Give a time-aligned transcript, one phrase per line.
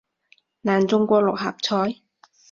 [0.61, 1.97] 難中過六合彩